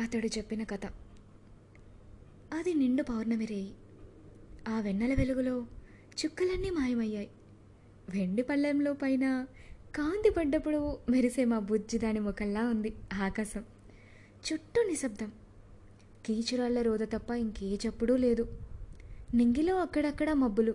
అతడు 0.00 0.26
చెప్పిన 0.26 0.64
కథ. 0.64 0.86
అది 2.54 2.74
నిండు 2.74 3.02
పౌర్ణమి 3.02 3.44
రేయి. 3.44 3.74
ఆ 4.68 4.80
వెన్నెల 4.80 5.14
వెలుగులో 5.14 5.66
చుక్కలన్నీ 6.24 6.70
మాయమయ్యాయి. 6.70 7.30
వెండి 8.10 8.42
పళ్ళెంలో 8.42 8.92
పైన 8.92 9.46
కాంతి 9.94 10.30
పడ్డప్పుడు 10.30 10.98
మెరిసే 11.08 11.44
మా 11.44 11.58
బుజ్జి 11.58 11.98
దాని 11.98 12.20
ముఖంలా 12.20 12.68
ఉంది 12.68 12.94
ఆకాశం. 13.14 13.64
చుట్టూ 14.52 14.82
నిశ్శబ్దం. 14.82 15.32
కీచురాళ్ళ 16.26 16.82
రోద 16.82 16.98
తప్ప 16.98 17.30
ఇంకే 17.30 17.66
చప్పుడూ 17.66 18.16
లేదు. 18.16 18.58
నింగిలో 19.34 19.80
అక్కడక్కడ 19.80 20.32
మబ్బులు. 20.32 20.74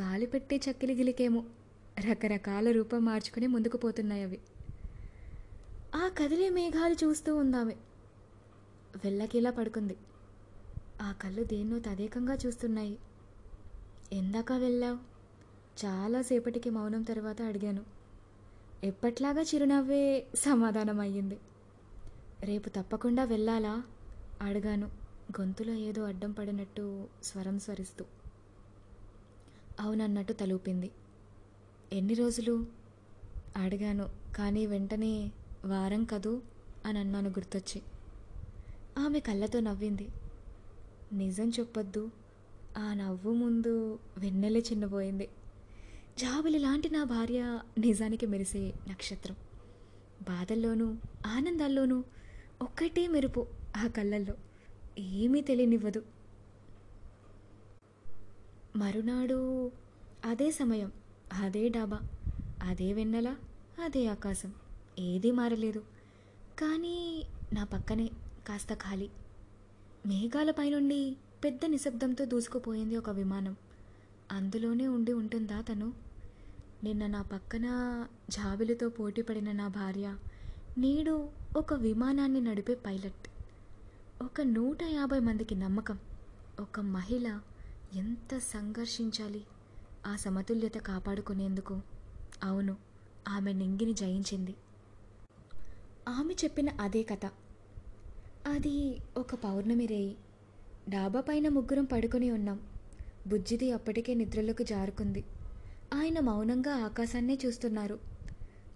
గాలి 0.00 0.26
పెట్టే 0.26 0.60
చక్కిలి 0.70 0.94
గిలికేమో 0.94 1.44
రకరకాల 2.10 2.70
రూపం 2.70 3.04
మార్చుకుని 3.04 3.46
ముందుకు 3.46 3.76
పోతున్నాయి 3.76 4.22
అవి 4.22 4.38
ఆ 5.94 6.08
కదిలే 6.08 6.48
మేఘాలు 6.50 6.96
చూస్తూ 7.04 7.36
ఉందామే. 7.36 7.76
వెళ్ళకిలా 9.04 9.50
పడుకుంది. 9.50 9.96
ఆ 11.02 11.12
కళ్ళు 11.12 11.44
దేన్నో 11.44 11.78
తదేకంగా 11.78 12.34
చూస్తున్నాయి. 12.34 12.98
ఎందాక 14.12 14.52
వెళ్ళావు? 14.52 14.98
చాలాసేపటికి 15.84 16.70
మౌనం 16.70 17.02
తర్వాత 17.02 17.42
అడిగాను. 17.42 17.82
ఎప్పట్లాగా 18.84 19.42
చిరునవ్వే 19.42 20.26
సమాధానం 20.34 21.00
అయ్యింది 21.00 21.38
రేపు 22.42 22.68
తప్పకుండా 22.68 23.24
వెళ్ళాలా? 23.24 23.82
అడిగాను 24.42 24.86
గొంతులో 25.40 25.72
ఏదో 25.72 26.02
అడ్డం 26.02 26.32
పడినట్టు 26.32 27.06
స్వరం 27.22 27.58
స్వరిస్తూ. 27.58 28.04
అవునన్నట్టు 29.80 30.32
తలూపింది. 30.32 30.90
ఎన్ని 31.92 32.14
రోజులు? 32.14 32.66
అడిగాను 33.56 34.08
కానీ 34.36 34.66
వెంటనే 34.66 35.32
వారం 35.64 36.04
కదూ? 36.04 36.42
అని 36.84 36.98
అన్నాను 36.98 37.28
గుర్తొచ్చి. 37.28 37.82
ఆమె 38.98 39.20
కళ్ళతో 39.20 39.60
నవ్వింది. 39.60 40.08
నిజం 41.12 41.48
చెప్పొద్దు. 41.50 42.10
ఆ 42.78 42.94
నవ్వు 42.94 43.32
ముందు 43.32 43.98
వెన్నెలే 44.18 44.60
చిన్నపోయింది 44.60 45.28
జాబిలి 46.18 46.58
లాంటి 46.58 46.88
నా 46.88 47.04
భార్య 47.04 47.60
నిజానికి 47.78 48.26
మెరిసే 48.26 48.72
నక్షత్రం. 48.88 49.36
బాధల్లోనూ 50.22 50.96
ఆనందాల్లోనూ 51.26 52.04
ఒక్కటే 52.62 53.06
మెరుపు 53.06 53.46
ఆ 53.76 53.86
కళ్ళల్లో. 53.86 54.34
ఏమీ 54.98 55.40
తెలియనివ్వదు. 55.40 56.02
మరునాడు 58.76 59.70
అదే 60.24 60.50
సమయం 60.50 60.92
అదే 61.32 61.68
డాబా 61.68 62.00
అదే 62.62 62.92
వెన్నెల 62.92 63.36
అదే 63.84 64.06
ఆకాశం. 64.06 64.54
ఏదీ 64.98 65.30
మారలేదు. 65.30 65.80
కానీ 66.58 67.26
నా 67.52 67.64
పక్కనే 67.64 68.10
కాస్త 68.48 68.74
ఖాళీ. 68.74 69.10
మేఘాలపై 70.06 70.70
నుండి 70.70 71.16
పెద్ద 71.44 71.60
నిశ్శబ్దంతో 71.66 72.24
దూసుకుపోయింది 72.24 72.96
ఒక 72.96 73.10
విమానం. 73.10 73.56
అందులోనే 74.32 74.88
ఉండి 74.88 75.12
ఉంటుందా 75.12 75.60
తను? 75.60 75.92
నిన్న 76.84 77.06
నా 77.06 77.22
పక్కన 77.22 77.66
జాబిలితో 78.30 78.88
పోటీపడిన 78.88 79.52
నా 79.52 79.68
భార్య 79.68 80.16
నేడు 80.78 81.28
ఒక 81.56 81.74
విమానాన్ని 81.74 82.40
నడిపే 82.40 82.74
పైలట్. 82.74 83.28
ఒక 84.22 84.40
నూట 84.40 84.82
యాభై 84.82 85.18
మందికి 85.18 85.54
నమ్మకం. 85.54 85.98
ఒక 86.60 86.80
మహిళ 86.80 87.40
ఎంత 87.94 88.38
సంఘర్షించాలి 88.38 89.44
ఆ 90.06 90.16
సమతుల్యత 90.16 90.74
కాపాడుకునేందుకు? 90.74 91.80
అవును 92.42 92.76
ఆమె 93.28 93.52
నింగిని 93.52 93.92
జయించింది. 93.92 94.54
ఆమె 96.08 96.34
చెప్పిన 96.34 96.68
అదే 96.80 97.02
కథ. 97.02 97.30
అది 98.46 99.00
ఒక 99.16 99.34
పౌర్ణమి 99.34 99.86
రేయి. 99.86 100.16
డాబా 100.88 101.20
పైన 101.20 101.48
ముగ్గురం 101.48 101.84
పడుకొని 101.84 102.30
ఉన్నాం. 102.30 102.60
బుజ్జిది 103.26 103.70
అప్పటికే 103.70 104.14
నిద్రలోకి 104.14 104.64
జారుకుంది. 104.64 105.24
ఆయన 105.94 106.20
మౌనంగా 106.20 106.74
ఆకాశాన్నే 106.74 107.38
చూస్తున్నారు. 107.46 107.98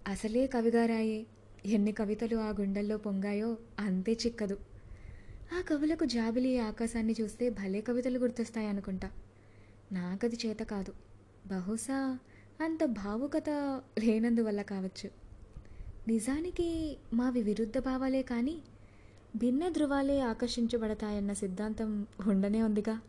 అసలే 0.07 0.47
కవిగారాయే 0.47 1.25
ఎన్ని 1.65 1.91
కవితలు 1.91 2.37
ఆ 2.37 2.49
గుండెల్లో 2.49 2.97
పొంగాయో 2.97 3.57
అంతే 3.79 4.11
చిక్కదు. 4.11 4.57
ఆ 5.59 5.61
కవులకు 5.61 6.05
జాబిలి 6.05 6.59
ఆకాశాన్ని 6.59 7.15
చూస్తే 7.21 7.49
భలే 7.49 7.81
కవితలు 7.81 8.19
గుర్తొస్తాయనుకుంటా. 8.19 9.11
నాకది 9.91 10.37
చేత 10.45 10.59
కాదు. 10.59 10.93
బహుశా 11.47 12.19
అంత 12.61 12.85
భావుకత 12.85 13.49
లేనందువల్ల 13.99 14.61
కావచ్చు. 14.61 15.09
నిజానికి 16.07 16.97
మావి 17.13 17.41
విరుద్ధ 17.41 17.79
భావాలే 17.79 18.21
కానీ 18.21 18.61
భిన్న 19.35 19.69
ధృవాలే 19.69 20.19
ఆకర్షించబడతాయన్న 20.19 21.33
సిద్ధాంతం 21.33 22.07
ఉండనే 22.27 22.63
ఉందిగా. 22.63 23.01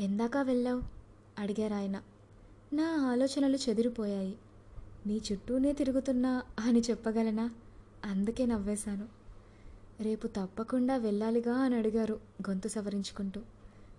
ఎందాక 0.00 0.36
వెళ్ళావు? 0.36 0.82
అడిగారు 1.38 1.74
ఆయన. 1.74 2.02
నా 2.72 2.84
ఆలోచనలు 2.84 3.56
చెదిరిపోయాయి. 3.56 4.36
నీ 5.06 5.20
చుట్టూనే 5.32 5.72
తిరుగుతున్నా 5.72 6.42
అని 6.60 6.80
చెప్పగలనా? 6.80 7.50
అందుకే 8.04 8.46
నవ్వేశాను. 8.46 9.08
రేపు 10.00 10.26
తప్పకుండా 10.26 10.96
వెళ్ళాలిగా 10.96 11.54
అని 11.54 11.76
అడిగారు 11.76 12.20
గొంతు 12.48 12.68
సవరించుకుంటూ. 12.68 13.40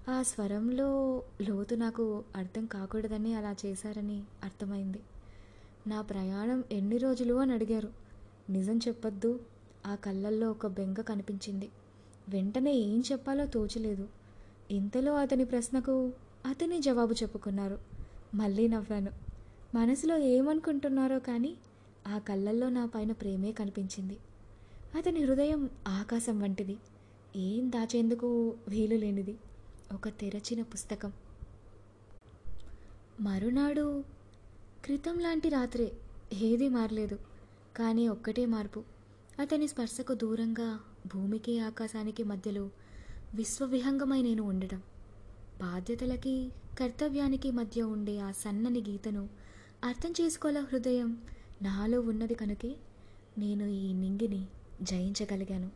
ఆ 0.10 0.22
స్వరంలో 0.22 1.22
లోతు 1.42 1.76
నాకు 1.76 2.24
అర్థం 2.36 2.66
కాకూడదని 2.66 3.34
అలా 3.34 3.56
చేశారని 3.66 4.24
అర్థమైంది. 4.44 5.00
నా 5.88 6.02
ప్రయాణం 6.02 6.64
ఎన్ని 6.72 6.98
రోజులు 6.98 7.34
అని 7.34 7.54
అడిగారు. 7.54 7.90
నిజం 8.50 8.78
చెప్పొద్దు. 8.78 9.40
ఆ 9.86 9.96
కళ్ళల్లో 9.96 10.52
ఒక 10.52 10.68
బెంగ 10.68 10.96
కనిపించింది. 10.96 11.70
వెంటనే 12.30 12.74
ఏం 12.74 13.04
చెప్పాలో 13.12 13.46
తోచలేదు. 13.46 14.10
ఇంతలో 14.72 15.16
అతని 15.16 15.46
ప్రశ్నకు 15.46 16.12
అతని 16.46 16.80
జవాబు 16.80 17.14
చెప్పుకున్నారు. 17.14 17.80
మళ్ళీ 18.34 18.68
నవ్వాను. 18.68 19.12
మనసులో 19.76 20.18
ఏమనుకుంటున్నారో 20.18 21.20
కానీ 21.20 21.58
ఆ 22.08 22.18
కళ్ళల్లో 22.18 22.70
నా 22.70 22.86
పైన 22.86 23.12
ప్రేమే 23.12 23.52
కనిపించింది. 23.52 24.18
అతని 24.98 25.24
హృదయం 25.24 25.70
ఆకాశం 25.88 26.40
వంటిది. 26.40 26.78
ఏం 27.36 27.70
దాచేందుకు 27.70 28.56
వీలు 28.68 28.96
లేనిది. 28.96 29.38
ఒక 29.94 30.10
తెరచిన 30.10 30.62
పుస్తకం. 30.62 31.14
మరునాడు 33.22 34.04
క్రితం 34.86 35.20
లాంటి 35.20 35.50
రాత్రే. 35.50 35.92
ఏదీ 36.34 36.70
మారలేదు. 36.70 37.20
కానీ 37.78 38.08
ఒక్కటే 38.08 38.46
మార్పు. 38.46 38.84
అతని 39.42 39.68
స్పర్శకు 39.68 40.14
దూరంగా 40.14 40.80
భూమికి 41.14 41.60
ఆకాశానికి 41.60 42.24
మధ్యలో 42.24 42.70
విశ్వవిహంగమై 43.36 44.22
నేను 44.22 44.44
ఉండడం. 44.44 44.82
బాధ్యతలకి 45.60 46.52
కర్తవ్యానికి 46.80 47.52
మధ్య 47.52 47.82
ఉండే 47.82 48.20
ఆ 48.20 48.32
సన్నని 48.32 48.80
గీతను 48.90 49.30
అర్థం 49.84 50.12
చేసుకోగల 50.22 50.60
హృదయం 50.60 51.22
నాలో 51.62 52.02
ఉన్నది 52.02 52.34
కనుకే 52.34 52.76
నేను 53.38 53.66
ఈ 53.66 53.94
నింగిని 53.94 54.48
జయించగలిగాను. 54.82 55.72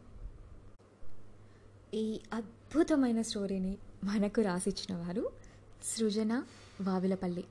ఈ 1.93 2.19
అద్భుతమైన 2.33 3.21
స్టోరీని 3.21 3.77
మనకు 4.03 4.41
రాసిచ్చిన 4.41 4.97
వారు 4.97 5.31
సృజన 5.83 6.43
వావిలపల్లి. 6.81 7.43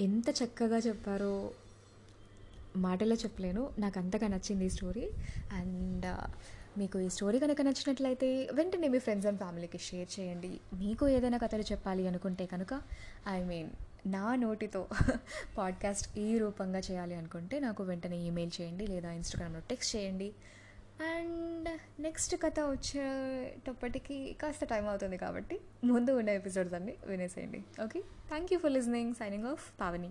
ఎంత 0.00 0.24
చక్కగా 0.44 0.76
చెప్పారో 0.78 1.50
మాటలో 2.76 3.14
చెప్పలేను. 3.14 3.70
నాకు 3.78 3.98
అంతగా 3.98 4.28
నచ్చింది 4.28 4.64
ఈ 4.64 4.68
స్టోరీ. 4.68 5.10
అండ్ 5.52 6.06
మీకు 6.78 6.98
ఈ 6.98 7.08
స్టోరీ 7.08 7.38
కనుక 7.38 7.62
నచ్చినట్లయితే 7.62 8.48
వెంటనే 8.52 8.88
మీ 8.88 8.98
ఫ్రెండ్స్ 8.98 9.26
అండ్ 9.26 9.38
ఫ్యామిలీకి 9.38 9.78
షేర్ 9.78 10.20
చేయండి. 10.20 10.60
మీకు 10.74 11.08
ఏదైనా 11.08 11.38
కథలు 11.38 11.62
చెప్పాలి 11.62 12.08
అనుకుంటే 12.08 12.46
కనుక 12.46 12.82
ఐ 13.28 13.42
మీన్ 13.42 13.70
నా 14.06 14.34
నోటితో 14.34 14.88
పాడ్కాస్ట్ 15.58 16.18
ఈ 16.18 16.38
రూపంగా 16.38 16.78
చేయాలి 16.78 17.14
అనుకుంటే 17.14 17.60
నాకు 17.60 17.82
వెంటనే 17.82 18.16
ఈమెయిల్ 18.16 18.60
చేయండి 18.60 18.86
లేదా 18.86 19.12
ఇన్స్టాగ్రామ్లో 19.12 19.60
టెక్స్ట్ 19.60 19.96
చేయండి. 19.96 20.32
అండ్ 21.00 21.68
నెక్స్ట్ 22.02 22.36
కథ 22.42 22.60
వచ్చేటప్పటికి 22.60 24.36
కాస్త 24.42 24.64
టైం 24.64 24.88
అవుతుంది 24.88 25.16
కాబట్టి 25.16 25.60
ముందు 25.84 26.10
ఉన్న 26.10 26.28
ఎపిసోడ్స్ 26.28 26.74
అన్ని 26.74 26.94
వినేసేయండి. 27.06 27.64
Okay? 27.84 28.00
Thank 28.00 28.52
you 28.52 28.58
for 28.58 28.72
listening 28.72 29.14
signing 29.14 29.46
off. 29.46 29.80
Pavani. 29.80 30.10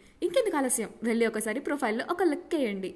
ఇంకెందుకు 0.23 0.57
ఆలస్యం? 0.57 0.89
వెళ్ళి 1.03 1.27
ఒకసారి 1.27 1.59
ప్రొఫైల్లో 1.59 2.05
ఒక 2.09 2.23
లుక్ 2.23 2.55
వేయండి. 2.55 2.95